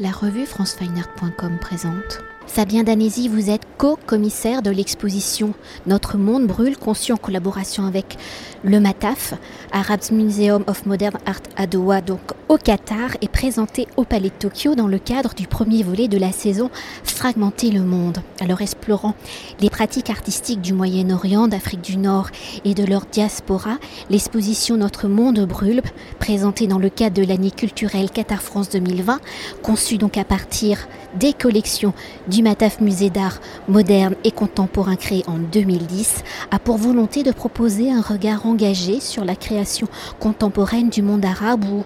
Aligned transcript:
La 0.00 0.12
revue 0.12 0.46
francefineart.com 0.46 1.58
présente. 1.60 2.22
Fabien 2.46 2.84
Danesi, 2.84 3.26
vous 3.26 3.50
êtes 3.50 3.66
co-commissaire 3.78 4.62
de 4.62 4.70
l'exposition 4.70 5.54
Notre 5.86 6.16
monde 6.16 6.46
brûle, 6.46 6.76
conçue 6.76 7.10
en 7.10 7.16
collaboration 7.16 7.84
avec 7.84 8.16
le 8.62 8.78
MATAF, 8.78 9.34
Arab 9.72 9.98
Museum 10.12 10.62
of 10.68 10.86
Modern 10.86 11.18
Art 11.26 11.42
à 11.56 11.66
Doha, 11.66 12.00
donc 12.00 12.20
au 12.48 12.56
Qatar, 12.56 13.10
et 13.20 13.28
présenté 13.28 13.86
au 13.96 14.04
Palais 14.04 14.30
de 14.30 14.48
Tokyo 14.48 14.74
dans 14.74 14.86
le 14.86 14.98
cadre 14.98 15.34
du 15.34 15.46
premier 15.46 15.82
volet 15.82 16.08
de 16.08 16.18
la 16.18 16.32
saison 16.32 16.70
Fragmenter 17.04 17.70
le 17.70 17.82
monde. 17.82 18.18
Alors 18.40 18.62
explorant 18.62 19.14
les 19.60 19.68
pratiques 19.70 20.08
artistiques 20.08 20.60
du 20.60 20.72
Moyen-Orient, 20.72 21.48
d'Afrique 21.48 21.82
du 21.82 21.98
Nord 21.98 22.28
et 22.64 22.74
de 22.74 22.84
leur 22.84 23.06
diaspora, 23.06 23.78
l'exposition 24.08 24.76
Notre 24.76 25.08
monde 25.08 25.40
brûle, 25.40 25.82
présentée 26.18 26.66
dans 26.66 26.78
le 26.78 26.88
cadre 26.88 27.20
de 27.20 27.26
l'année 27.26 27.50
culturelle 27.50 28.10
Qatar 28.10 28.40
France 28.40 28.70
2020, 28.70 29.20
conçue 29.62 29.98
donc 29.98 30.16
à 30.16 30.24
partir 30.24 30.88
des 31.16 31.32
collections 31.32 31.92
du 32.28 32.42
Mataf 32.42 32.80
Musée 32.80 33.10
d'art 33.10 33.40
moderne 33.66 34.14
et 34.24 34.30
contemporain 34.30 34.96
créé 34.96 35.22
en 35.26 35.38
2010, 35.38 36.22
a 36.50 36.58
pour 36.58 36.78
volonté 36.78 37.22
de 37.22 37.32
proposer 37.32 37.90
un 37.90 38.00
regard 38.00 38.46
engagé 38.46 39.00
sur 39.00 39.24
la 39.24 39.36
création 39.36 39.88
contemporaine 40.18 40.88
du 40.88 41.02
monde 41.02 41.24
arabe 41.24 41.64
où 41.64 41.84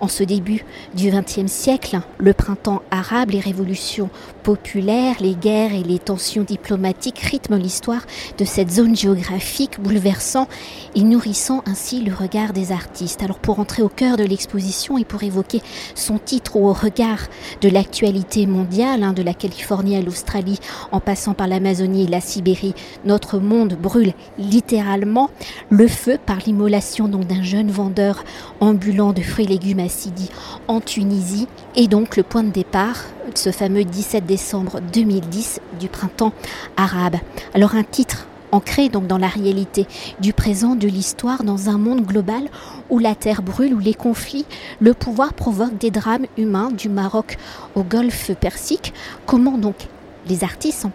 en 0.00 0.08
ce 0.08 0.22
début 0.22 0.64
du 0.94 1.10
XXe 1.10 1.50
siècle, 1.50 2.00
le 2.18 2.32
printemps 2.32 2.82
arabe, 2.90 3.30
les 3.30 3.40
révolutions 3.40 4.10
populaires, 4.42 5.16
les 5.20 5.34
guerres 5.34 5.74
et 5.74 5.82
les 5.82 5.98
tensions 5.98 6.42
diplomatiques 6.42 7.18
rythment 7.18 7.56
l'histoire 7.56 8.02
de 8.38 8.44
cette 8.44 8.70
zone 8.70 8.96
géographique, 8.96 9.80
bouleversant 9.80 10.48
et 10.94 11.02
nourrissant 11.02 11.62
ainsi 11.66 12.02
le 12.02 12.14
regard 12.14 12.52
des 12.52 12.72
artistes. 12.72 13.22
Alors 13.22 13.38
pour 13.38 13.60
entrer 13.60 13.82
au 13.82 13.88
cœur 13.88 14.16
de 14.16 14.24
l'exposition 14.24 14.98
et 14.98 15.04
pour 15.04 15.22
évoquer 15.22 15.60
son 15.94 16.18
titre 16.18 16.56
au 16.56 16.72
regard 16.72 17.20
de 17.60 17.68
l'actualité 17.68 18.46
mondiale, 18.46 19.02
hein, 19.02 19.12
de 19.12 19.22
la 19.22 19.34
Californie 19.34 19.96
à 19.96 20.02
l'Australie, 20.02 20.58
en 20.92 21.00
passant 21.00 21.34
par 21.34 21.48
l'Amazonie 21.48 22.04
et 22.04 22.08
la 22.08 22.20
Sibérie, 22.20 22.74
notre 23.04 23.38
monde 23.38 23.74
brûle 23.74 24.12
littéralement. 24.38 25.30
Le 25.70 25.88
feu 25.88 26.18
par 26.24 26.38
l'immolation 26.46 27.08
d'un 27.08 27.42
jeune 27.42 27.70
vendeur 27.70 28.24
ambulant 28.60 29.12
de 29.12 29.22
fruits 29.22 29.44
et 29.44 29.48
légumes 29.48 29.87
Sidi 29.88 30.30
en 30.68 30.80
Tunisie 30.80 31.48
et 31.76 31.88
donc 31.88 32.16
le 32.16 32.22
point 32.22 32.44
de 32.44 32.50
départ 32.50 32.96
ce 33.34 33.52
fameux 33.52 33.84
17 33.84 34.26
décembre 34.26 34.80
2010 34.92 35.60
du 35.78 35.88
printemps 35.88 36.32
arabe. 36.76 37.16
Alors 37.54 37.74
un 37.74 37.84
titre 37.84 38.26
ancré 38.52 38.88
dans 38.88 39.18
la 39.18 39.28
réalité 39.28 39.86
du 40.20 40.32
présent 40.32 40.74
de 40.74 40.88
l'histoire 40.88 41.44
dans 41.44 41.68
un 41.68 41.78
monde 41.78 42.02
global 42.02 42.44
où 42.90 42.98
la 42.98 43.14
terre 43.14 43.42
brûle, 43.42 43.74
où 43.74 43.78
les 43.78 43.94
conflits, 43.94 44.46
le 44.80 44.94
pouvoir 44.94 45.34
provoque 45.34 45.76
des 45.78 45.90
drames 45.90 46.26
humains 46.36 46.70
du 46.70 46.88
Maroc 46.88 47.36
au 47.74 47.82
golfe 47.82 48.30
Persique. 48.40 48.92
Comment 49.26 49.58
donc 49.58 49.76
les 50.28 50.44
artistes 50.44 50.86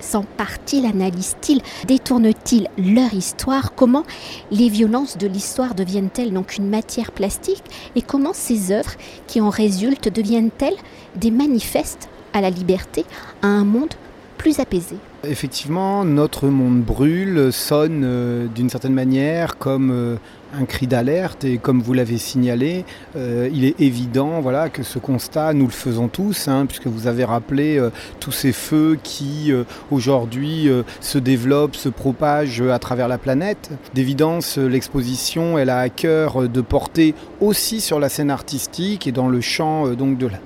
s'emparent-ils, 0.00 0.86
analysent-ils, 0.86 1.60
détournent-ils 1.86 2.68
leur 2.78 3.12
histoire? 3.12 3.74
Comment 3.74 4.04
les 4.50 4.68
violences 4.68 5.18
de 5.18 5.26
l'histoire 5.26 5.74
deviennent-elles 5.74 6.32
donc 6.32 6.56
une 6.56 6.68
matière 6.68 7.12
plastique? 7.12 7.64
Et 7.96 8.02
comment 8.02 8.32
ces 8.32 8.72
œuvres 8.72 8.94
qui 9.26 9.40
en 9.40 9.50
résultent 9.50 10.12
deviennent-elles 10.12 10.76
des 11.16 11.30
manifestes 11.30 12.08
à 12.32 12.40
la 12.40 12.50
liberté, 12.50 13.04
à 13.42 13.48
un 13.48 13.64
monde 13.64 13.94
plus 14.36 14.60
apaisé? 14.60 14.96
Effectivement, 15.24 16.04
notre 16.04 16.46
monde 16.46 16.82
brûle, 16.82 17.52
sonne 17.52 18.02
euh, 18.04 18.46
d'une 18.46 18.70
certaine 18.70 18.94
manière 18.94 19.58
comme 19.58 19.90
euh, 19.90 20.16
un 20.54 20.64
cri 20.64 20.86
d'alerte 20.86 21.44
et 21.44 21.58
comme 21.58 21.80
vous 21.80 21.92
l'avez 21.92 22.18
signalé, 22.18 22.84
euh, 23.16 23.48
il 23.52 23.64
est 23.64 23.80
évident 23.80 24.40
voilà, 24.40 24.68
que 24.68 24.82
ce 24.82 24.98
constat, 24.98 25.52
nous 25.54 25.66
le 25.66 25.72
faisons 25.72 26.08
tous, 26.08 26.48
hein, 26.48 26.66
puisque 26.66 26.86
vous 26.86 27.06
avez 27.06 27.24
rappelé 27.24 27.80
tous 28.20 28.32
ces 28.32 28.52
feux 28.52 28.98
qui 29.02 29.52
aujourd'hui 29.90 30.68
se 31.00 31.18
développent, 31.18 31.76
se 31.76 31.88
propagent 31.88 32.62
à 32.62 32.78
travers 32.78 33.08
la 33.08 33.18
planète. 33.18 33.70
D'évidence, 33.94 34.58
l'exposition, 34.58 35.58
elle 35.58 35.70
a 35.70 35.78
à 35.78 35.88
cœur 35.88 36.48
de 36.48 36.60
porter 36.60 37.14
aussi 37.40 37.80
sur 37.80 37.98
la 37.98 38.08
scène 38.08 38.30
artistique 38.30 39.06
et 39.06 39.12
dans 39.12 39.28
le 39.28 39.40
champ 39.40 39.88
de 39.88 40.26
la 40.26 40.38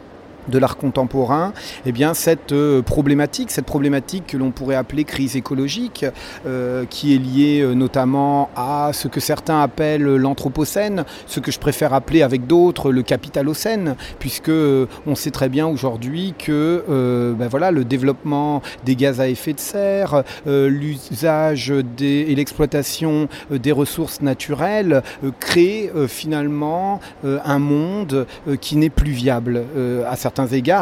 de 0.48 0.58
l'art 0.58 0.76
contemporain, 0.76 1.52
eh 1.86 1.92
bien 1.92 2.14
cette 2.14 2.52
euh, 2.52 2.82
problématique, 2.82 3.50
cette 3.50 3.66
problématique 3.66 4.26
que 4.28 4.36
l'on 4.36 4.50
pourrait 4.50 4.76
appeler 4.76 5.04
crise 5.04 5.36
écologique, 5.36 6.04
euh, 6.46 6.84
qui 6.88 7.14
est 7.14 7.18
liée 7.18 7.60
euh, 7.60 7.74
notamment 7.74 8.50
à 8.56 8.90
ce 8.92 9.08
que 9.08 9.20
certains 9.20 9.60
appellent 9.60 10.16
l'anthropocène, 10.16 11.04
ce 11.26 11.40
que 11.40 11.50
je 11.50 11.58
préfère 11.58 11.94
appeler 11.94 12.22
avec 12.22 12.46
d'autres 12.46 12.90
le 12.90 13.02
capitalocène, 13.02 13.96
puisque 14.18 14.50
on 14.50 15.14
sait 15.14 15.30
très 15.30 15.48
bien 15.48 15.66
aujourd'hui 15.66 16.34
que 16.38 17.34
ben 17.38 17.48
voilà, 17.48 17.70
le 17.70 17.84
développement 17.84 18.62
des 18.84 18.96
gaz 18.96 19.20
à 19.20 19.28
effet 19.28 19.52
de 19.52 19.60
serre, 19.60 20.22
l'usage 20.46 21.72
et 22.00 22.34
l'exploitation 22.34 23.28
des 23.50 23.72
ressources 23.72 24.20
naturelles 24.20 25.02
crée 25.40 25.90
finalement 26.08 27.00
un 27.24 27.58
monde 27.58 28.26
qui 28.60 28.76
n'est 28.76 28.90
plus 28.90 29.12
viable 29.12 29.64
à 30.08 30.16
certains 30.16 30.31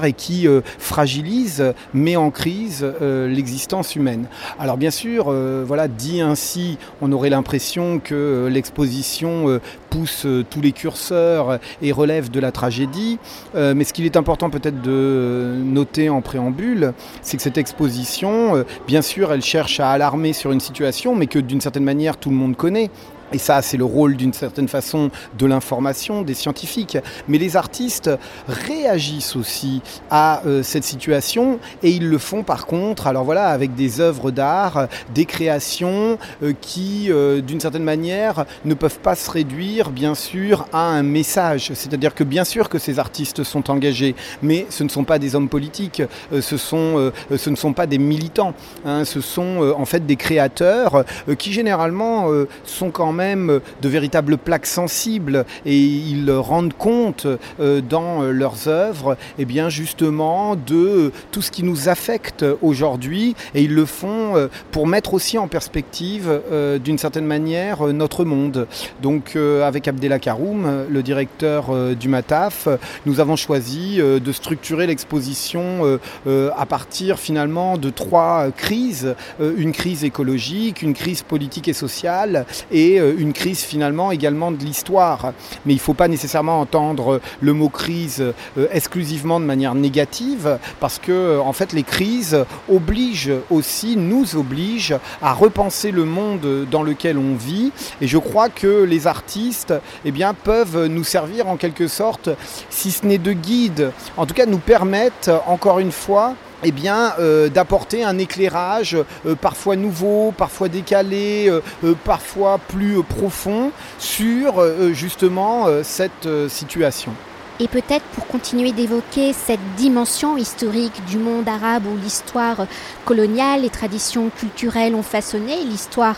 et 0.05 0.12
qui 0.12 0.47
euh, 0.47 0.61
fragilise, 0.78 1.72
met 1.93 2.16
en 2.16 2.31
crise 2.31 2.87
euh, 3.03 3.28
l'existence 3.28 3.97
humaine. 3.97 4.27
Alors 4.59 4.77
bien 4.77 4.91
sûr, 4.91 5.27
euh, 5.28 5.65
voilà, 5.66 5.88
dit 5.88 6.21
ainsi, 6.21 6.78
on 7.00 7.12
aurait 7.12 7.31
l'impression 7.31 7.99
que 7.99 8.49
l'exposition 8.50 9.61
pousse 9.91 10.27
tous 10.50 10.61
les 10.61 10.72
curseurs 10.72 11.59
et 11.83 11.93
relève 11.93 12.31
de 12.31 12.41
la 12.41 12.53
tragédie, 12.53 13.19
mais 13.55 13.84
ce 13.84 13.93
qu'il 13.93 14.05
est 14.05 14.16
important 14.16 14.50
peut-être 14.50 14.81
de 14.83 15.56
noter 15.65 16.09
en 16.09 16.21
préambule, 16.21 16.93
c'est 17.22 17.37
que 17.37 17.43
cette 17.43 17.59
exposition, 17.59 18.65
bien 18.87 19.03
sûr, 19.03 19.32
elle 19.32 19.43
cherche 19.43 19.81
à 19.81 19.91
alarmer 19.91 20.32
sur 20.32 20.53
une 20.53 20.61
situation, 20.61 21.15
mais 21.15 21.27
que 21.27 21.38
d'une 21.38 21.61
certaine 21.61 21.84
manière 21.84 22.17
tout 22.17 22.31
le 22.31 22.37
monde 22.37 22.56
connaît. 22.56 22.91
Et 23.32 23.38
ça, 23.38 23.62
c'est 23.62 23.76
le 23.76 23.84
rôle 23.84 24.16
d'une 24.16 24.32
certaine 24.32 24.68
façon 24.68 25.10
de 25.38 25.46
l'information, 25.46 26.22
des 26.22 26.34
scientifiques. 26.34 26.98
Mais 27.28 27.38
les 27.38 27.56
artistes 27.56 28.10
réagissent 28.48 29.36
aussi 29.36 29.82
à 30.10 30.42
euh, 30.46 30.62
cette 30.62 30.84
situation 30.84 31.58
et 31.82 31.90
ils 31.90 32.08
le 32.08 32.19
font 32.19 32.42
par 32.42 32.66
contre, 32.66 33.06
alors 33.06 33.24
voilà, 33.24 33.48
avec 33.48 33.74
des 33.74 34.00
œuvres 34.00 34.30
d'art, 34.30 34.88
des 35.14 35.24
créations 35.24 36.19
euh, 36.42 36.52
qui, 36.60 37.06
euh, 37.10 37.40
d'une 37.40 37.60
certaine 37.60 37.84
manière, 37.84 38.44
ne 38.64 38.74
peuvent 38.74 38.98
pas 38.98 39.14
se 39.14 39.30
réduire, 39.30 39.90
bien 39.90 40.14
sûr, 40.14 40.66
à 40.72 40.88
un 40.88 41.02
message. 41.02 41.72
C'est-à-dire 41.74 42.14
que 42.14 42.24
bien 42.24 42.44
sûr 42.44 42.69
que 42.69 42.78
ces 42.78 42.98
artistes 42.98 43.44
sont 43.44 43.70
engagés, 43.70 44.14
mais 44.42 44.66
ce 44.70 44.82
ne 44.82 44.88
sont 44.88 45.04
pas 45.04 45.19
des 45.19 45.34
hommes 45.34 45.48
politiques, 45.48 46.02
ce, 46.32 46.56
sont, 46.56 47.12
ce 47.34 47.50
ne 47.50 47.56
sont 47.56 47.72
pas 47.72 47.86
des 47.86 47.98
militants, 47.98 48.54
hein. 48.84 49.04
ce 49.04 49.20
sont 49.20 49.74
en 49.76 49.84
fait 49.84 50.06
des 50.06 50.16
créateurs 50.16 51.04
qui 51.38 51.52
généralement 51.52 52.28
sont 52.64 52.90
quand 52.90 53.12
même 53.12 53.19
de 53.20 53.88
véritables 53.88 54.38
plaques 54.38 54.66
sensibles 54.66 55.44
et 55.66 55.76
ils 55.76 56.31
rendent 56.31 56.72
compte 56.72 57.26
euh, 57.60 57.81
dans 57.81 58.22
leurs 58.22 58.69
œuvres 58.69 59.12
et 59.38 59.42
eh 59.42 59.44
bien 59.44 59.69
justement 59.69 60.56
de 60.56 61.12
tout 61.31 61.42
ce 61.42 61.50
qui 61.50 61.62
nous 61.62 61.88
affecte 61.88 62.44
aujourd'hui 62.62 63.34
et 63.54 63.62
ils 63.62 63.75
le 63.75 63.84
font 63.84 64.36
euh, 64.36 64.48
pour 64.70 64.86
mettre 64.86 65.12
aussi 65.12 65.36
en 65.36 65.48
perspective 65.48 66.41
euh, 66.50 66.78
d'une 66.78 66.97
certaine 66.97 67.26
manière 67.26 67.86
notre 67.88 68.25
monde. 68.25 68.66
Donc 69.03 69.37
avec 69.37 69.87
Abdella 69.88 70.19
Karoum, 70.19 70.87
le 70.88 71.02
directeur 71.02 71.94
du 71.94 72.08
MATAF, 72.08 72.69
nous 73.06 73.20
avons 73.20 73.37
choisi 73.37 73.98
de 73.98 74.32
structurer 74.32 74.87
l'exposition 74.87 75.98
à 76.26 76.66
partir 76.66 77.19
finalement 77.19 77.76
de 77.76 77.91
trois 77.91 78.48
crises, 78.56 79.14
une 79.41 79.72
crise 79.72 80.04
écologique, 80.04 80.82
une 80.82 80.94
crise 80.94 81.22
politique 81.22 81.69
et 81.69 81.72
sociale 81.72 82.47
et 82.70 83.00
une 83.19 83.32
crise 83.32 83.60
finalement 83.60 84.10
également 84.12 84.50
de 84.50 84.65
l'histoire. 84.65 85.32
Mais 85.66 85.72
il 85.72 85.76
ne 85.76 85.81
faut 85.81 85.94
pas 85.94 86.09
nécessairement 86.09 86.60
entendre 86.60 87.21
le 87.41 87.53
mot 87.53 87.69
crise 87.69 88.21
euh, 88.21 88.66
exclusivement 88.72 89.41
de 89.41 89.44
manière 89.44 89.75
négative, 89.75 90.59
parce 90.81 90.99
que 90.99 91.12
euh, 91.12 91.40
en 91.40 91.52
fait 91.52 91.73
les 91.73 91.82
crises 91.82 92.44
obligent 92.69 93.32
aussi, 93.50 93.96
nous 93.96 94.37
obligent 94.37 94.99
à 95.23 95.32
repenser 95.32 95.90
le 95.90 96.05
monde 96.05 96.67
dans 96.70 96.82
lequel 96.82 97.19
on 97.19 97.34
vit. 97.34 97.73
Et 98.00 98.06
je 98.06 98.19
crois 98.19 98.49
que 98.49 98.84
les 98.84 99.06
artistes 99.06 99.75
eh 100.05 100.11
bien, 100.11 100.34
peuvent 100.34 100.87
nous 100.87 101.05
servir 101.05 101.49
en 101.49 101.56
quelque 101.56 101.88
sorte, 101.88 102.31
si 102.70 102.90
ce 102.90 103.06
n'est 103.06 103.19
de 103.19 103.32
guide, 103.32 103.93
en 104.17 104.26
tout 104.26 104.34
cas 104.34 104.46
nous 104.46 104.58
permettent 104.58 105.31
encore 105.46 105.79
une 105.79 105.93
fois 105.93 106.34
eh 106.62 106.72
bien, 106.72 107.14
euh, 107.18 107.48
d'apporter 107.48 108.04
un 108.04 108.18
éclairage 108.18 108.96
euh, 109.26 109.34
parfois 109.34 109.76
nouveau, 109.76 110.32
parfois 110.36 110.68
décalé, 110.68 111.48
euh, 111.48 111.94
parfois 112.04 112.58
plus 112.58 113.02
profond 113.02 113.72
sur 113.98 114.62
justement 114.92 115.66
cette 115.82 116.28
situation. 116.48 117.12
Et 117.58 117.68
peut-être 117.68 118.04
pour 118.14 118.26
continuer 118.26 118.72
d'évoquer 118.72 119.32
cette 119.32 119.60
dimension 119.76 120.36
historique 120.36 121.04
du 121.06 121.18
monde 121.18 121.48
arabe 121.48 121.84
où 121.86 121.96
l'histoire 122.02 122.66
coloniale, 123.04 123.62
les 123.62 123.70
traditions 123.70 124.30
culturelles 124.30 124.94
ont 124.94 125.02
façonné 125.02 125.62
l'histoire 125.64 126.16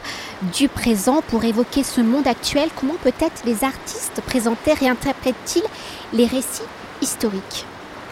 du 0.57 0.69
présent, 0.69 1.23
pour 1.29 1.45
évoquer 1.45 1.83
ce 1.83 2.01
monde 2.01 2.29
actuel, 2.29 2.69
comment 2.77 2.97
peut-être 3.03 3.43
les 3.45 3.65
artistes 3.65 4.21
présentaient, 4.25 4.75
réinterprètent-ils 4.75 5.65
les 6.13 6.27
récits 6.27 6.63
historiques? 7.01 7.67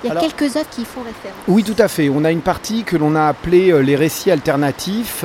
Il 0.04 0.08
y 0.08 0.16
a 0.16 0.20
quelques 0.20 0.56
œuvres 0.56 0.68
qui 0.70 0.82
y 0.82 0.84
font 0.84 1.02
référence. 1.02 1.38
Oui, 1.48 1.62
tout 1.62 1.76
à 1.78 1.88
fait. 1.88 2.08
On 2.08 2.24
a 2.24 2.30
une 2.30 2.40
partie 2.40 2.84
que 2.84 2.96
l'on 2.96 3.14
a 3.14 3.24
appelée 3.24 3.82
les 3.82 3.96
récits 3.96 4.30
alternatifs 4.30 5.24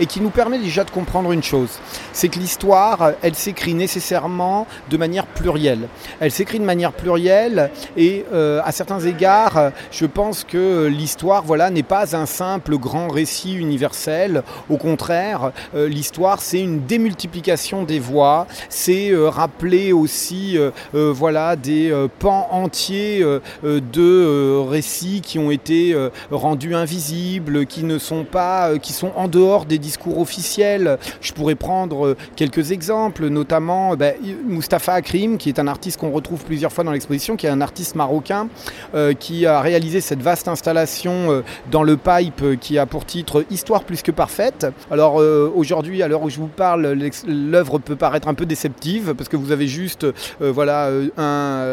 et 0.00 0.06
qui 0.06 0.20
nous 0.20 0.30
permet 0.30 0.58
déjà 0.58 0.84
de 0.84 0.90
comprendre 0.90 1.32
une 1.32 1.42
chose, 1.42 1.78
c'est 2.12 2.28
que 2.28 2.38
l'histoire, 2.38 3.12
elle 3.22 3.34
s'écrit 3.34 3.74
nécessairement 3.74 4.66
de 4.90 4.96
manière 4.96 5.26
plurielle. 5.26 5.88
Elle 6.20 6.30
s'écrit 6.30 6.58
de 6.58 6.64
manière 6.64 6.92
plurielle 6.92 7.70
et 7.96 8.24
euh, 8.32 8.60
à 8.64 8.72
certains 8.72 9.00
égards, 9.00 9.72
je 9.90 10.06
pense 10.06 10.44
que 10.44 10.86
l'histoire, 10.86 11.42
voilà, 11.42 11.70
n'est 11.70 11.82
pas 11.82 12.16
un 12.16 12.26
simple 12.26 12.76
grand 12.76 13.08
récit 13.08 13.54
universel. 13.54 14.42
Au 14.68 14.76
contraire, 14.76 15.52
euh, 15.74 15.88
l'histoire, 15.88 16.40
c'est 16.40 16.60
une 16.60 16.84
démultiplication 16.84 17.82
des 17.84 17.98
voix, 17.98 18.46
c'est 18.68 19.10
euh, 19.10 19.28
rappeler 19.28 19.92
aussi, 19.92 20.58
voilà, 20.92 21.56
des 21.56 21.92
pans 22.18 22.48
entiers 22.50 23.24
de 23.62 24.58
récits 24.68 25.20
qui 25.22 25.38
ont 25.38 25.50
été 25.50 25.94
rendus 26.30 26.74
invisibles, 26.74 27.66
qui 27.66 27.84
ne 27.84 27.98
sont 27.98 28.24
pas, 28.24 28.78
qui 28.78 28.92
sont 28.92 29.12
en 29.16 29.28
dehors 29.28 29.64
des 29.64 29.78
discours 29.88 30.18
officiels. 30.18 30.98
Je 31.22 31.32
pourrais 31.32 31.54
prendre 31.54 32.08
euh, 32.08 32.16
quelques 32.36 32.72
exemples, 32.72 33.28
notamment 33.28 33.92
euh, 33.92 33.96
ben, 33.96 34.14
Mustapha 34.44 34.92
Akrim, 34.92 35.38
qui 35.38 35.48
est 35.48 35.58
un 35.58 35.66
artiste 35.66 35.98
qu'on 35.98 36.10
retrouve 36.10 36.44
plusieurs 36.44 36.72
fois 36.74 36.84
dans 36.84 36.92
l'exposition, 36.92 37.36
qui 37.36 37.46
est 37.46 37.50
un 37.50 37.62
artiste 37.62 37.94
marocain 37.94 38.48
euh, 38.94 39.14
qui 39.14 39.46
a 39.46 39.62
réalisé 39.62 40.02
cette 40.02 40.20
vaste 40.20 40.46
installation 40.46 41.42
dans 41.70 41.82
le 41.82 41.96
pipe 41.96 42.60
qui 42.60 42.78
a 42.78 42.84
pour 42.84 43.06
titre 43.06 43.46
Histoire 43.50 43.84
plus 43.84 44.02
que 44.02 44.10
parfaite. 44.10 44.66
Alors 44.90 45.16
aujourd'hui, 45.54 46.02
à 46.02 46.08
l'heure 46.08 46.22
où 46.22 46.30
je 46.30 46.38
vous 46.38 46.48
parle, 46.48 46.96
l'œuvre 47.26 47.78
peut 47.78 47.96
paraître 47.96 48.28
un 48.28 48.34
peu 48.34 48.46
déceptive 48.46 49.14
parce 49.14 49.28
que 49.28 49.36
vous 49.36 49.52
avez 49.52 49.66
juste 49.66 50.06
voilà, 50.40 50.90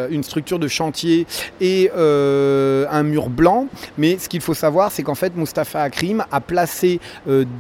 une 0.10 0.24
structure 0.24 0.60
de 0.60 0.68
chantier 0.68 1.26
et 1.60 1.92
un 1.96 3.04
mur 3.04 3.30
blanc. 3.30 3.68
Mais 3.98 4.18
ce 4.18 4.30
qu'il 4.30 4.42
faut 4.42 4.54
savoir, 4.54 4.92
c'est 4.92 5.04
qu'en 5.04 5.16
fait, 5.16 5.36
Mustapha 5.36 5.82
Akrim 5.82 6.24
a 6.32 6.42
placé 6.42 7.00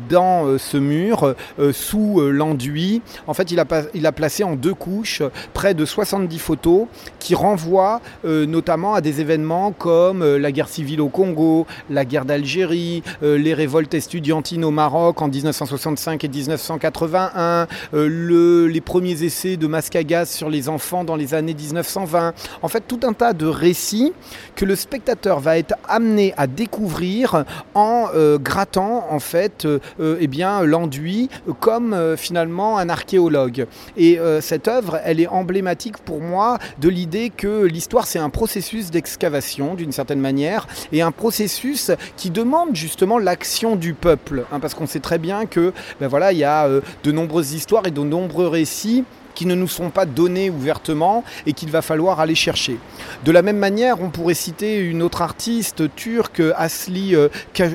dans 0.09 0.44
euh, 0.45 0.57
ce 0.57 0.77
mur 0.77 1.35
euh, 1.59 1.73
sous 1.73 2.19
euh, 2.19 2.29
l'enduit. 2.29 3.01
En 3.27 3.33
fait, 3.33 3.51
il 3.51 3.59
a, 3.59 3.65
il 3.93 4.05
a 4.05 4.11
placé 4.11 4.43
en 4.43 4.55
deux 4.55 4.73
couches 4.73 5.21
près 5.53 5.73
de 5.73 5.85
70 5.85 6.39
photos 6.39 6.87
qui 7.19 7.35
renvoient 7.35 8.01
notamment 8.23 8.93
à 8.93 9.01
des 9.01 9.21
événements 9.21 9.71
comme 9.71 10.23
la 10.23 10.51
guerre 10.51 10.67
civile 10.67 11.01
au 11.01 11.09
Congo, 11.09 11.65
la 11.89 12.05
guerre 12.05 12.25
d'Algérie, 12.25 13.01
les 13.21 13.53
révoltes 13.53 13.93
estudiantines 13.93 14.63
au 14.63 14.71
Maroc 14.71 15.21
en 15.21 15.27
1965 15.27 16.23
et 16.23 16.27
1981, 16.27 17.67
le, 17.93 18.67
les 18.67 18.81
premiers 18.81 19.23
essais 19.23 19.57
de 19.57 19.65
masque 19.65 19.95
à 19.95 20.03
gaz 20.03 20.29
sur 20.29 20.49
les 20.49 20.69
enfants 20.69 21.03
dans 21.03 21.15
les 21.15 21.33
années 21.33 21.55
1920. 21.55 22.33
En 22.61 22.67
fait, 22.67 22.83
tout 22.87 22.99
un 23.03 23.13
tas 23.13 23.33
de 23.33 23.47
récits 23.47 24.13
que 24.55 24.65
le 24.65 24.75
spectateur 24.75 25.39
va 25.39 25.57
être 25.57 25.73
amené 25.87 26.33
à 26.37 26.45
découvrir 26.45 27.43
en 27.73 28.09
grattant 28.39 29.07
en 29.09 29.19
fait 29.19 29.67
eh 29.99 30.27
bien, 30.27 30.34
l'enduit 30.37 31.29
comme 31.59 31.93
euh, 31.93 32.17
finalement 32.17 32.77
un 32.77 32.89
archéologue. 32.89 33.67
Et 33.97 34.19
euh, 34.19 34.41
cette 34.41 34.67
œuvre, 34.67 34.99
elle 35.03 35.19
est 35.19 35.27
emblématique 35.27 35.97
pour 35.97 36.21
moi 36.21 36.59
de 36.79 36.89
l'idée 36.89 37.31
que 37.35 37.63
l'histoire, 37.63 38.07
c'est 38.07 38.19
un 38.19 38.29
processus 38.29 38.91
d'excavation 38.91 39.75
d'une 39.75 39.91
certaine 39.91 40.19
manière, 40.19 40.67
et 40.91 41.01
un 41.01 41.11
processus 41.11 41.91
qui 42.17 42.29
demande 42.29 42.75
justement 42.75 43.17
l'action 43.17 43.75
du 43.75 43.93
peuple. 43.93 44.45
Hein, 44.51 44.59
parce 44.59 44.73
qu'on 44.73 44.87
sait 44.87 44.99
très 44.99 45.17
bien 45.17 45.45
que 45.45 45.73
ben 45.99 46.07
voilà, 46.07 46.31
il 46.31 46.37
y 46.37 46.43
a 46.43 46.65
euh, 46.65 46.81
de 47.03 47.11
nombreuses 47.11 47.53
histoires 47.53 47.85
et 47.87 47.91
de 47.91 48.01
nombreux 48.01 48.47
récits 48.47 49.03
qui 49.35 49.45
ne 49.45 49.55
nous 49.55 49.67
sont 49.67 49.89
pas 49.89 50.05
donnés 50.05 50.49
ouvertement 50.49 51.23
et 51.45 51.53
qu'il 51.53 51.69
va 51.69 51.81
falloir 51.81 52.19
aller 52.19 52.35
chercher. 52.35 52.79
De 53.23 53.31
la 53.31 53.41
même 53.41 53.57
manière, 53.57 54.01
on 54.01 54.09
pourrait 54.09 54.33
citer 54.33 54.79
une 54.79 55.03
autre 55.03 55.21
artiste 55.21 55.95
turque, 55.95 56.41
Asli 56.57 57.15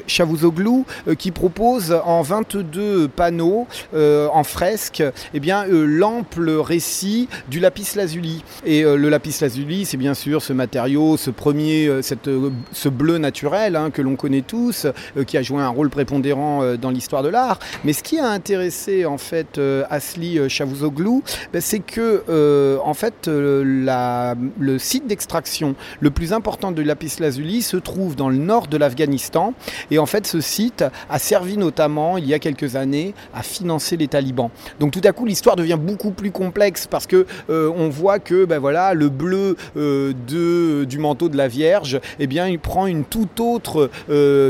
Chavuzoglu, 0.06 0.84
euh, 1.08 1.14
qui 1.14 1.30
propose 1.30 1.96
en 2.04 2.22
22 2.22 3.08
panneaux 3.08 3.66
euh, 3.94 4.28
en 4.32 4.44
fresque 4.44 5.02
eh 5.34 5.40
bien, 5.40 5.66
euh, 5.68 5.84
l'ample 5.84 6.50
récit 6.50 7.28
du 7.48 7.60
lapis 7.60 7.92
lazuli. 7.96 8.42
Et 8.64 8.82
le 8.82 9.08
lapis 9.08 9.36
lazuli, 9.40 9.84
c'est 9.84 9.96
bien 9.96 10.14
sûr 10.14 10.42
ce 10.42 10.52
matériau, 10.52 11.16
ce 11.16 11.30
premier, 11.30 12.02
cette, 12.02 12.30
ce 12.72 12.88
bleu 12.88 13.18
naturel 13.18 13.76
hein, 13.76 13.90
que 13.90 14.02
l'on 14.02 14.16
connaît 14.16 14.42
tous, 14.42 14.86
qui 15.26 15.36
a 15.36 15.42
joué 15.42 15.60
un 15.60 15.68
rôle 15.68 15.90
prépondérant 15.90 16.76
dans 16.76 16.90
l'histoire 16.90 17.22
de 17.22 17.28
l'art. 17.28 17.58
Mais 17.84 17.92
ce 17.92 18.02
qui 18.02 18.18
a 18.18 18.28
intéressé 18.28 19.06
en 19.06 19.18
fait 19.18 19.60
Asli 19.90 20.48
Chavuzoglu, 20.48 21.22
ben, 21.52 21.60
c'est 21.60 21.80
que 21.80 22.22
euh, 22.28 22.78
en 22.84 22.94
fait 22.94 23.26
euh, 23.26 24.34
le 24.58 24.78
site 24.78 25.06
d'extraction 25.06 25.74
le 26.00 26.10
plus 26.10 26.32
important 26.32 26.70
de 26.70 26.82
lapis 26.82 27.16
lazuli 27.18 27.62
se 27.62 27.76
trouve 27.76 28.14
dans 28.14 28.28
le 28.28 28.36
nord 28.36 28.68
de 28.68 28.76
l'Afghanistan 28.76 29.54
et 29.90 29.98
en 29.98 30.06
fait 30.06 30.26
ce 30.26 30.40
site 30.40 30.84
a 31.08 31.18
servi 31.18 31.56
notamment 31.56 32.18
il 32.18 32.26
y 32.26 32.34
a 32.34 32.38
quelques 32.38 32.76
années 32.76 33.14
à 33.34 33.42
financer 33.42 33.96
les 33.96 34.06
talibans. 34.06 34.50
Donc 34.78 34.92
tout 34.92 35.00
à 35.04 35.12
coup 35.12 35.26
l'histoire 35.26 35.56
devient 35.56 35.78
beaucoup 35.80 36.12
plus 36.12 36.30
complexe 36.30 36.86
parce 36.86 37.06
que 37.06 37.26
euh, 37.48 37.72
on 37.76 37.88
voit 37.88 38.20
que 38.20 38.44
ben 38.44 38.58
voilà 38.58 38.94
le 38.94 39.08
bleu 39.08 39.56
du 39.74 40.98
manteau 40.98 41.28
de 41.28 41.36
la 41.36 41.48
Vierge 41.48 42.00
eh 42.18 42.26
bien 42.26 42.46
il 42.46 42.58
prend 42.58 42.86
une 42.86 43.04
toute 43.04 43.40
autre 43.40 43.90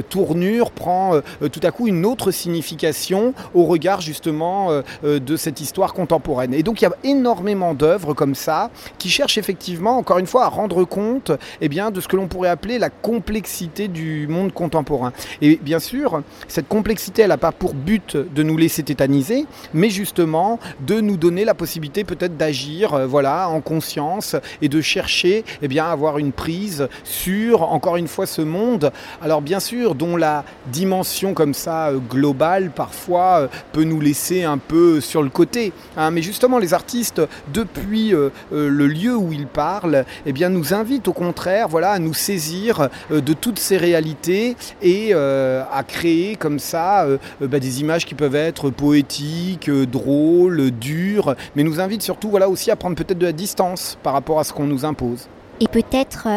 tournure, 0.09 0.71
prend 0.71 1.21
tout 1.53 1.61
à 1.63 1.71
coup 1.71 1.87
une 1.87 2.05
autre 2.05 2.31
signification 2.31 3.35
au 3.55 3.65
regard 3.65 4.01
justement 4.01 4.83
de 5.03 5.37
cette 5.37 5.61
histoire 5.61 5.95
contemporaine. 5.95 6.55
Et 6.55 6.63
donc 6.63 6.83
énormément 7.05 7.75
d'œuvres 7.75 8.15
comme 8.15 8.35
ça 8.35 8.71
qui 8.99 9.09
cherchent 9.09 9.39
effectivement, 9.39 9.97
encore 9.97 10.19
une 10.19 10.27
fois, 10.27 10.45
à 10.45 10.49
rendre 10.49 10.85
compte 10.85 11.33
eh 11.61 11.69
bien, 11.69 11.91
de 11.91 12.01
ce 12.01 12.09
que 12.09 12.17
l'on 12.17 12.29
pourrait 12.29 12.49
appeler 12.49 12.79
la 12.79 12.91
complexité 12.91 13.89
du 13.89 14.27
monde 14.29 14.53
contemporain. 14.53 15.13
Et 15.41 15.57
bien 15.57 15.79
sûr, 15.79 16.23
cette 16.49 16.69
complexité, 16.69 17.23
elle 17.23 17.29
n'a 17.29 17.39
pas 17.39 17.53
pour 17.53 17.75
but 17.75 18.17
de 18.17 18.43
nous 18.43 18.57
laisser 18.57 18.83
tétaniser, 18.83 19.47
mais 19.75 19.91
justement 19.91 20.59
de 20.87 21.01
nous 21.01 21.17
donner 21.17 21.45
la 21.45 21.55
possibilité 21.55 22.05
peut-être 22.05 22.37
d'agir 22.37 22.95
euh, 22.95 23.07
voilà, 23.07 23.49
en 23.49 23.61
conscience 23.61 24.37
et 24.63 24.69
de 24.69 24.81
chercher 24.81 25.45
eh 25.63 25.69
bien, 25.69 25.85
à 25.85 25.91
avoir 25.91 26.19
une 26.19 26.33
prise 26.33 26.89
sur, 27.05 27.63
encore 27.63 27.97
une 27.97 28.09
fois, 28.09 28.27
ce 28.27 28.43
monde. 28.43 28.93
Alors 29.23 29.43
bien 29.43 29.61
sûr, 29.61 29.95
dont 29.95 30.17
la 30.17 30.45
dimension 30.67 31.35
comme 31.35 31.55
ça 31.55 31.89
euh, 31.89 31.99
globale 31.99 32.71
parfois 32.71 33.41
euh, 33.41 33.49
peut 33.73 33.85
nous 33.85 34.01
laisser 34.01 34.45
un 34.45 34.59
peu 34.59 35.01
sur 35.01 35.23
le 35.23 35.31
côté. 35.31 35.73
Hein. 35.97 36.11
mais 36.11 36.23
justement, 36.23 36.59
les 36.59 36.75
artistes, 36.81 37.21
depuis 37.53 38.15
euh, 38.15 38.31
euh, 38.55 38.71
le 38.71 38.87
lieu 38.87 39.15
où 39.15 39.33
ils 39.33 39.47
parlent, 39.47 40.07
eh 40.25 40.33
bien, 40.33 40.49
nous 40.49 40.73
invitent 40.73 41.09
au 41.09 41.13
contraire 41.13 41.69
voilà, 41.69 41.91
à 41.91 41.99
nous 41.99 42.15
saisir 42.15 42.89
euh, 43.11 43.21
de 43.21 43.35
toutes 43.35 43.59
ces 43.59 43.77
réalités 43.77 44.57
et 44.83 45.13
à 45.13 45.83
créer 45.87 46.37
comme 46.37 46.59
ça 46.59 47.07
bah, 47.41 47.59
des 47.59 47.81
images 47.81 48.07
qui 48.07 48.15
peuvent 48.15 48.35
être 48.35 48.71
poétiques, 48.71 49.71
drôles, 49.71 50.71
dures, 50.71 51.35
mais 51.55 51.63
nous 51.63 51.81
invitent 51.81 52.03
surtout 52.03 52.31
voilà, 52.31 52.49
aussi 52.49 52.71
à 52.71 52.77
prendre 52.77 52.97
peut-être 52.97 53.19
de 53.19 53.27
la 53.27 53.33
distance 53.33 53.99
par 54.03 54.13
rapport 54.13 54.39
à 54.39 54.45
ce 54.45 54.53
qu'on 54.53 54.67
nous 54.67 54.85
impose. 54.85 55.29
Et 55.61 55.69
peut-être 55.69 56.29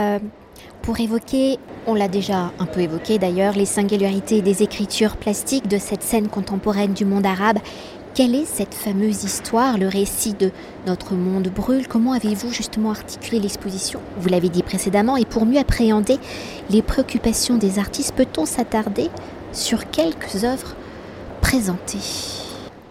pour 0.82 1.00
évoquer, 1.00 1.60
on 1.88 1.94
l'a 1.94 2.08
déjà 2.08 2.52
un 2.60 2.66
peu 2.66 2.82
évoqué 2.82 3.18
d'ailleurs, 3.18 3.54
les 3.54 3.66
singularités 3.66 4.42
des 4.42 4.64
écritures 4.64 5.16
plastiques 5.16 5.68
de 5.68 5.78
cette 5.78 6.04
scène 6.04 6.28
contemporaine 6.28 6.94
du 6.94 7.06
monde 7.06 7.26
arabe 7.26 7.60
quelle 8.14 8.36
est 8.36 8.46
cette 8.46 8.76
fameuse 8.76 9.24
histoire, 9.24 9.78
le 9.78 9.88
récit 9.88 10.34
de 10.34 10.52
Notre 10.86 11.16
monde 11.16 11.48
brûle? 11.48 11.88
Comment 11.88 12.14
avez-vous 12.14 12.52
justement 12.52 12.92
articulé 12.92 13.40
l'exposition? 13.40 14.02
Vous 14.18 14.30
l'avez 14.30 14.50
dit 14.50 14.62
précédemment, 14.62 15.18
et 15.18 15.26
pour 15.26 15.46
mieux 15.46 15.58
appréhender 15.58 16.20
les 16.70 16.84
préoccupations 16.84 17.58
des 17.58 17.80
artistes, 17.80 18.14
peut-on 18.14 18.46
s'attarder 18.46 19.10
sur 19.52 19.90
quelques 19.90 20.44
œuvres 20.44 20.76
présentées? 21.42 22.43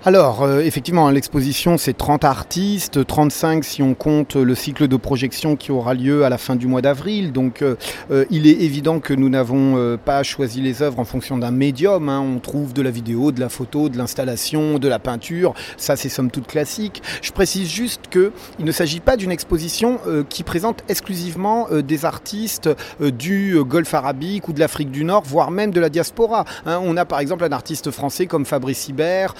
Alors, 0.05 0.43
euh, 0.43 0.59
effectivement, 0.63 1.09
l'exposition, 1.11 1.79
c'est 1.79 1.97
30 1.97 2.25
artistes, 2.25 3.07
35 3.07 3.63
si 3.63 3.83
on 3.85 3.95
compte 3.95 4.35
le 4.35 4.57
cycle 4.57 4.89
de 4.89 4.97
projection 4.97 5.55
qui 5.55 5.71
aura 5.71 5.95
lieu 5.95 6.25
à 6.25 6.29
la 6.29 6.39
fin 6.39 6.57
du 6.57 6.67
mois 6.67 6.83
d'avril. 6.83 7.31
Donc, 7.31 7.63
euh, 7.63 7.77
euh, 8.11 8.25
il 8.29 8.49
est 8.49 8.63
évident 8.63 8.99
que 8.99 9.15
nous 9.15 9.29
n'avons 9.29 9.97
pas 10.05 10.25
choisi 10.25 10.61
les 10.61 10.83
œuvres 10.83 10.99
en 10.99 11.05
fonction 11.05 11.39
d'un 11.39 11.53
médium. 11.53 12.09
Hein. 12.09 12.19
On 12.19 12.41
trouve 12.41 12.73
de 12.73 12.83
la 12.83 12.91
vidéo, 12.91 13.31
de 13.31 13.39
la 13.39 13.49
photo, 13.49 13.89
de 13.89 13.97
l'installation, 13.97 14.81
de 14.81 14.89
la 14.89 14.99
peinture. 14.99 15.55
Ça, 15.77 15.95
c'est 15.95 16.09
somme 16.09 16.33
toute 16.33 16.49
classique. 16.49 17.01
Je 17.23 17.31
précise 17.31 17.71
juste 17.71 18.09
qu'il 18.11 18.33
ne 18.59 18.73
s'agit 18.73 19.01
pas 19.01 19.17
d'une 19.17 19.31
exposition 19.31 20.01
qui 20.29 20.43
présente 20.43 20.83
exclusivement 20.89 21.69
des 21.71 22.05
artistes 22.05 22.69
du 23.01 23.57
Golfe 23.65 23.95
arabique 23.95 24.49
ou 24.49 24.53
de 24.53 24.59
l'Afrique 24.59 24.91
du 24.91 25.05
Nord, 25.05 25.23
voire 25.25 25.53
même 25.53 25.71
de 25.71 25.81
la 25.81 25.91
diaspora. 25.91 26.45
Hein. 26.67 26.81
On 26.83 26.97
a 26.97 27.05
par 27.05 27.21
exemple 27.21 27.45
un 27.45 27.53
artiste 27.53 27.93
français 27.93 28.27
comme 28.27 28.47
Fabrice 28.47 28.89
Hibert, 28.89 29.35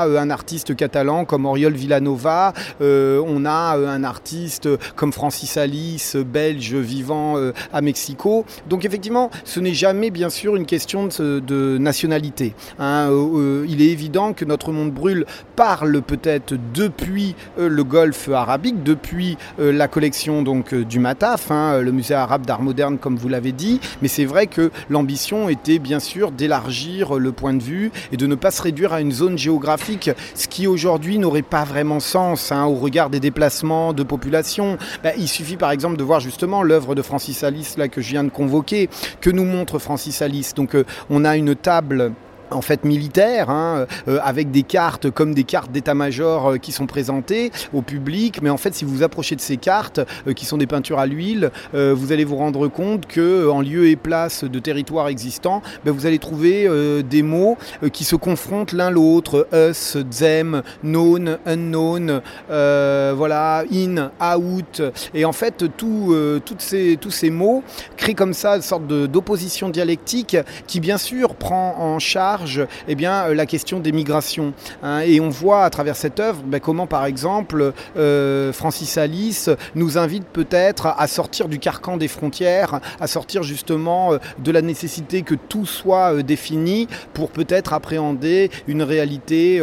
a 0.00 0.20
un 0.20 0.30
artiste 0.30 0.74
catalan 0.76 1.24
comme 1.24 1.46
Oriol 1.46 1.74
Villanova, 1.74 2.52
on 2.80 3.44
a 3.44 3.76
un 3.76 4.04
artiste 4.04 4.68
comme 4.96 5.12
Francis 5.12 5.56
Alice, 5.56 6.16
belge 6.16 6.74
vivant 6.74 7.36
à 7.72 7.80
Mexico. 7.80 8.44
Donc 8.68 8.84
effectivement, 8.84 9.30
ce 9.44 9.60
n'est 9.60 9.74
jamais 9.74 10.10
bien 10.10 10.30
sûr 10.30 10.56
une 10.56 10.66
question 10.66 11.08
de, 11.08 11.78
nationalité. 11.78 12.54
Hein. 12.78 13.10
il 13.68 13.82
est 13.82 13.90
évident 13.90 14.32
que 14.32 14.44
notre 14.44 14.72
monde 14.72 14.92
brûle 14.92 15.26
parle 15.56 16.02
peut-être 16.02 16.54
depuis 16.74 17.34
le 17.58 17.84
Golfe 17.84 18.28
arabique, 18.28 18.82
depuis 18.82 19.36
la 19.58 19.88
collection 19.88 20.42
donc 20.42 20.74
du 20.74 20.98
Mataf, 20.98 21.50
hein, 21.50 21.80
le 21.80 21.92
musée 21.92 22.14
arabe 22.14 22.46
d'art 22.46 22.62
moderne 22.62 22.98
comme 22.98 23.16
vous 23.16 23.28
l'avez 23.28 23.52
dit, 23.52 23.80
mais 24.00 24.08
c'est 24.08 24.24
vrai 24.24 24.46
que 24.46 24.70
l'ambition 24.90 25.48
était 25.48 25.78
bien 25.78 26.00
sûr 26.00 26.30
d'élargir 26.30 27.14
le 27.18 27.32
point 27.32 27.54
de 27.54 27.62
vue 27.62 27.90
et 28.12 28.16
de 28.16 28.26
ne 28.26 28.34
pas 28.34 28.50
se 28.50 28.62
réduire 28.62 28.92
à 28.92 29.00
une 29.00 29.12
zone 29.12 29.38
géographique, 29.38 29.81
ce 30.34 30.48
qui 30.48 30.66
aujourd'hui 30.66 31.18
n'aurait 31.18 31.42
pas 31.42 31.64
vraiment 31.64 32.00
sens 32.00 32.52
hein, 32.52 32.64
au 32.64 32.74
regard 32.74 33.10
des 33.10 33.20
déplacements 33.20 33.92
de 33.92 34.02
population. 34.02 34.78
Ben, 35.02 35.12
il 35.16 35.28
suffit 35.28 35.56
par 35.56 35.70
exemple 35.70 35.96
de 35.96 36.04
voir 36.04 36.20
justement 36.20 36.62
l'œuvre 36.62 36.94
de 36.94 37.02
Francis 37.02 37.42
Alice 37.42 37.76
là 37.76 37.88
que 37.88 38.00
je 38.00 38.10
viens 38.10 38.24
de 38.24 38.30
convoquer, 38.30 38.88
que 39.20 39.30
nous 39.30 39.44
montre 39.44 39.78
Francis 39.78 40.22
Alice. 40.22 40.54
Donc 40.54 40.74
euh, 40.74 40.84
on 41.10 41.24
a 41.24 41.36
une 41.36 41.54
table 41.54 42.12
en 42.52 42.62
fait 42.62 42.84
militaire, 42.84 43.50
hein, 43.50 43.86
euh, 44.08 44.18
avec 44.22 44.50
des 44.50 44.62
cartes 44.62 45.10
comme 45.10 45.34
des 45.34 45.44
cartes 45.44 45.72
d'état-major 45.72 46.52
euh, 46.52 46.56
qui 46.58 46.72
sont 46.72 46.86
présentées 46.86 47.50
au 47.72 47.82
public. 47.82 48.40
Mais 48.42 48.50
en 48.50 48.56
fait, 48.56 48.74
si 48.74 48.84
vous 48.84 49.02
approchez 49.02 49.36
de 49.36 49.40
ces 49.40 49.56
cartes, 49.56 50.00
euh, 50.26 50.32
qui 50.32 50.44
sont 50.44 50.58
des 50.58 50.66
peintures 50.66 50.98
à 50.98 51.06
l'huile, 51.06 51.50
vous 51.72 52.12
allez 52.12 52.24
vous 52.24 52.36
rendre 52.36 52.68
compte 52.68 53.06
que 53.06 53.48
en 53.48 53.60
lieu 53.60 53.88
et 53.88 53.96
place 53.96 54.44
de 54.44 54.58
territoires 54.58 55.08
existants, 55.08 55.62
ben, 55.84 55.92
vous 55.92 56.06
allez 56.06 56.18
trouver 56.18 56.68
des 57.02 57.22
mots 57.22 57.56
qui 57.92 58.04
se 58.04 58.16
confrontent 58.16 58.72
l'un 58.72 58.90
l'autre. 58.90 59.48
Us, 59.52 59.96
them, 60.18 60.62
known, 60.82 61.38
unknown, 61.46 62.20
voilà, 62.48 63.64
in, 63.72 64.10
out. 64.20 64.82
Et 65.14 65.24
en 65.24 65.32
fait, 65.32 65.64
tout, 65.76 66.14
toutes 66.44 66.60
ces, 66.60 66.98
tous 67.00 67.10
ces 67.10 67.30
mots 67.30 67.62
créent 67.96 68.14
comme 68.14 68.34
ça 68.34 68.56
une 68.56 68.62
sorte 68.62 68.86
d'opposition 68.86 69.68
dialectique 69.68 70.36
qui, 70.66 70.80
bien 70.80 70.98
sûr, 70.98 71.34
prend 71.34 71.76
en 71.78 71.98
charge 71.98 72.41
eh 72.88 72.94
bien, 72.94 73.24
euh, 73.24 73.34
la 73.34 73.46
question 73.46 73.80
des 73.80 73.92
migrations. 73.92 74.52
Hein. 74.82 75.00
et 75.00 75.20
on 75.20 75.28
voit 75.28 75.64
à 75.64 75.70
travers 75.70 75.96
cette 75.96 76.20
œuvre 76.20 76.42
ben, 76.44 76.60
comment, 76.60 76.86
par 76.86 77.04
exemple, 77.04 77.72
euh, 77.96 78.52
Francis 78.52 78.98
Alice 78.98 79.50
nous 79.74 79.98
invite 79.98 80.24
peut-être 80.24 80.86
à 80.86 81.06
sortir 81.06 81.48
du 81.48 81.58
carcan 81.58 81.96
des 81.96 82.08
frontières, 82.08 82.80
à 83.00 83.06
sortir 83.06 83.42
justement 83.42 84.14
euh, 84.14 84.18
de 84.38 84.50
la 84.50 84.62
nécessité 84.62 85.22
que 85.22 85.34
tout 85.34 85.66
soit 85.66 86.22
défini 86.22 86.88
pour 87.14 87.30
peut-être 87.30 87.72
appréhender 87.72 88.50
une 88.66 88.82
réalité 88.82 89.60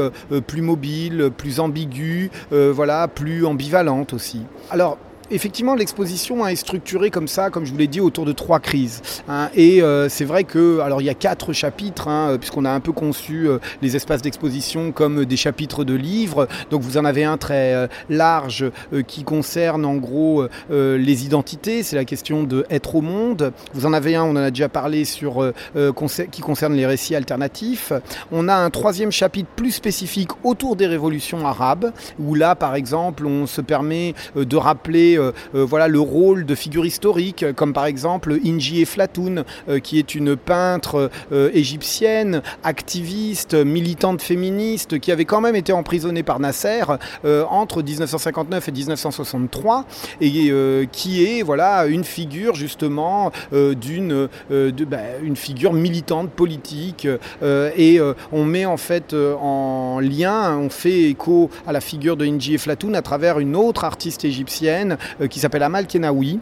plus 0.48 0.62
mobile, 0.62 1.30
plus 1.36 1.60
ambiguë, 1.60 2.32
voilà, 2.52 3.08
plus 3.08 3.46
ambivalente 3.46 4.14
aussi. 4.14 4.42
Alors, 4.70 4.98
effectivement, 5.32 5.76
l'exposition 5.76 6.46
est 6.48 6.56
structurée 6.56 7.10
comme 7.12 7.28
ça, 7.28 7.50
comme 7.50 7.66
je 7.66 7.72
vous 7.72 7.78
l'ai 7.78 7.88
dit, 7.88 8.02
autour 8.02 8.26
de 8.26 8.32
trois 8.32 8.60
crises. 8.60 9.02
Hein. 9.28 9.50
et 9.56 9.82
euh, 9.82 10.10
c'est 10.10 10.26
vrai 10.26 10.44
que, 10.44 10.80
alors 10.80 11.02
il 11.02 11.06
y 11.06 11.10
a 11.10 11.14
quatre 11.14 11.54
chapitres, 11.54 12.08
hein, 12.08 12.38
puisqu'on 12.40 12.66
a 12.66 12.72
un 12.72 12.80
peu 12.80 12.92
conçu 12.92 13.48
euh, 13.48 13.60
les 13.82 13.96
espaces 13.96 14.22
d'exposition 14.22 14.92
comme 14.92 15.26
des 15.26 15.38
chapitres 15.38 15.84
de 15.84 15.94
livres. 15.94 16.48
Donc 16.70 16.82
vous 16.82 16.98
en 16.98 17.06
avez 17.06 17.24
un 17.24 17.38
très 17.38 17.74
euh, 17.74 17.88
large 18.10 18.72
qui 19.08 19.24
concerne 19.24 19.86
en 19.86 19.96
gros 19.96 20.48
les 20.70 21.26
identités, 21.26 21.84
c'est 21.84 21.96
la 21.96 22.06
question 22.06 22.44
de 22.44 22.66
être 22.70 22.96
au 22.96 23.02
monde. 23.02 23.52
Vous 23.74 23.86
en 23.86 23.94
avez 23.94 24.16
un, 24.16 24.24
on 24.24 24.32
en 24.32 24.38
a 24.38 24.52
déjà 24.52 24.70
parlé 24.70 25.06
sur 25.06 25.52
qui 26.32 26.42
concerne 26.42 26.74
les 26.74 26.86
récits 26.86 27.16
alternatifs. 27.16 27.94
On 28.32 28.48
a 28.48 28.56
un 28.56 28.70
troisième 28.70 29.12
chapitre 29.12 29.50
plus 29.56 29.72
spécifique 29.72 30.30
autour 30.44 30.76
des 30.76 30.88
révolutions 30.88 31.46
arabes, 31.46 31.92
où 32.20 32.36
là, 32.36 32.56
par 32.56 32.76
exemple, 32.76 33.26
on 33.26 33.48
se 33.48 33.62
permet 33.62 34.14
de 34.36 34.58
rappeler 34.58 35.19
voilà, 35.54 35.88
le 35.88 36.00
rôle 36.00 36.46
de 36.46 36.56
figures 36.56 36.86
historiques, 36.86 37.46
comme 37.56 37.74
par 37.74 37.86
exemple 37.86 38.38
Inji 38.46 38.82
Eflatoun, 38.82 39.44
euh, 39.68 39.80
qui 39.80 40.00
est 40.00 40.16
une 40.16 40.36
peintre 40.36 41.10
égyptienne, 41.54 42.42
activiste, 42.64 43.54
militante 43.54 44.22
féministe, 44.22 45.00
qui 45.00 45.12
avait 45.12 45.26
quand 45.26 45.42
même 45.42 45.56
été 45.56 45.72
emprisonnée 45.74 46.24
par 46.24 46.40
Nasser 46.40 46.82
entre 47.50 47.82
1959 47.82 48.68
et 48.68 48.72
1963, 48.72 49.86
et 50.22 50.88
qui 50.92 51.24
est 51.24 51.42
voilà, 51.44 51.86
une 51.86 52.04
figure 52.04 52.56
justement 52.56 53.32
d'une 53.52 54.28
bah, 54.52 54.98
figure 55.36 55.74
militante 55.74 56.32
politique. 56.32 57.08
et 57.42 58.00
on 58.32 58.46
met 58.46 58.66
en 58.66 58.78
fait 58.78 59.14
en 59.14 60.00
lien, 60.00 60.58
on 60.58 60.70
fait 60.70 61.04
écho 61.04 61.50
à 61.68 61.72
la 61.72 61.82
figure 61.82 62.18
de 62.18 62.26
Inji 62.26 62.56
Eflatoun 62.56 62.96
à 62.96 63.02
travers 63.02 63.40
une 63.40 63.56
autre 63.56 63.84
artiste 63.84 64.26
égyptienne 64.26 64.70
euh, 64.90 64.96
qui 65.30 65.39
s'appelle 65.39 65.63
Amal 65.63 65.88
Kenawi. 65.88 66.39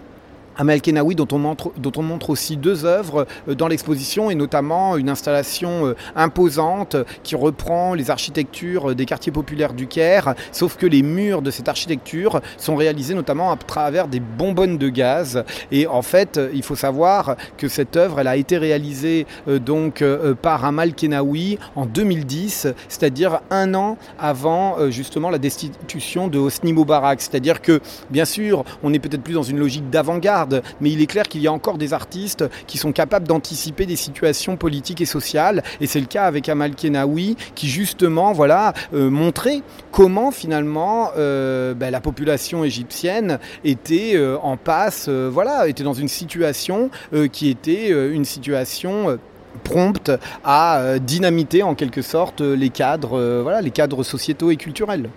Amel 0.57 0.81
Kenawi, 0.81 1.15
dont 1.15 1.27
on, 1.31 1.37
montre, 1.37 1.71
dont 1.77 1.91
on 1.97 2.03
montre 2.03 2.29
aussi 2.29 2.57
deux 2.57 2.85
œuvres 2.85 3.27
euh, 3.47 3.55
dans 3.55 3.67
l'exposition, 3.67 4.29
et 4.29 4.35
notamment 4.35 4.97
une 4.97 5.09
installation 5.09 5.87
euh, 5.87 5.95
imposante 6.15 6.95
qui 7.23 7.35
reprend 7.35 7.93
les 7.93 8.09
architectures 8.09 8.95
des 8.95 9.05
quartiers 9.05 9.31
populaires 9.31 9.73
du 9.73 9.87
Caire, 9.87 10.35
sauf 10.51 10.77
que 10.77 10.85
les 10.85 11.03
murs 11.03 11.41
de 11.41 11.51
cette 11.51 11.69
architecture 11.69 12.41
sont 12.57 12.75
réalisés 12.75 13.13
notamment 13.13 13.51
à 13.51 13.57
travers 13.57 14.07
des 14.07 14.19
bonbonnes 14.19 14.77
de 14.77 14.89
gaz. 14.89 15.43
Et 15.71 15.87
en 15.87 16.01
fait, 16.01 16.39
il 16.53 16.63
faut 16.63 16.75
savoir 16.75 17.35
que 17.57 17.67
cette 17.67 17.95
œuvre, 17.95 18.19
elle 18.19 18.27
a 18.27 18.37
été 18.37 18.57
réalisée 18.57 19.25
euh, 19.47 19.59
donc 19.59 20.03
par 20.41 20.65
Amal 20.65 20.93
Kenawi 20.93 21.57
en 21.75 21.85
2010, 21.85 22.67
c'est-à-dire 22.87 23.41
un 23.49 23.73
an 23.73 23.97
avant 24.19 24.89
justement 24.89 25.29
la 25.29 25.37
destitution 25.37 26.27
de 26.27 26.37
Hosni 26.37 26.73
Moubarak. 26.73 27.21
C'est-à-dire 27.21 27.61
que, 27.61 27.79
bien 28.09 28.25
sûr, 28.25 28.63
on 28.83 28.89
n'est 28.89 28.99
peut-être 28.99 29.21
plus 29.21 29.33
dans 29.33 29.43
une 29.43 29.59
logique 29.59 29.89
d'avant-garde, 29.89 30.46
mais 30.81 30.91
il 30.91 31.01
est 31.01 31.07
clair 31.07 31.27
qu'il 31.27 31.41
y 31.41 31.47
a 31.47 31.53
encore 31.53 31.77
des 31.77 31.93
artistes 31.93 32.45
qui 32.67 32.77
sont 32.77 32.91
capables 32.91 33.27
d'anticiper 33.27 33.85
des 33.85 33.95
situations 33.95 34.57
politiques 34.57 35.01
et 35.01 35.05
sociales. 35.05 35.63
Et 35.81 35.87
c'est 35.87 35.99
le 35.99 36.05
cas 36.05 36.25
avec 36.25 36.49
Amal 36.49 36.75
Kenawi, 36.75 37.35
qui 37.55 37.67
justement 37.67 38.33
voilà, 38.33 38.73
euh, 38.93 39.09
montrait 39.09 39.61
comment 39.91 40.31
finalement 40.31 41.11
euh, 41.17 41.73
ben, 41.73 41.91
la 41.91 42.01
population 42.01 42.63
égyptienne 42.63 43.39
était 43.63 44.13
euh, 44.15 44.37
en 44.41 44.57
passe, 44.57 45.09
voilà, 45.09 45.67
était 45.67 45.83
dans 45.83 45.93
une 45.93 46.07
situation 46.07 46.89
qui 47.31 47.49
était 47.49 47.89
une 47.89 48.25
situation 48.25 49.17
prompte 49.63 50.11
à 50.43 50.99
dynamiter 50.99 51.63
en 51.63 51.75
quelque 51.75 52.01
sorte 52.01 52.41
les 52.41 52.69
cadres, 52.69 53.41
voilà, 53.41 53.61
les 53.61 53.71
cadres 53.71 54.03
sociétaux 54.03 54.51
et 54.51 54.55
culturels. 54.55 55.09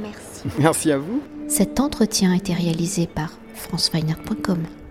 Merci. 0.00 0.58
Merci 0.58 0.92
à 0.92 0.98
vous. 0.98 1.22
Cet 1.48 1.80
entretien 1.80 2.32
a 2.32 2.36
été 2.36 2.54
réalisé 2.54 3.06
par 3.06 3.30
franceweiner.com. 3.54 4.81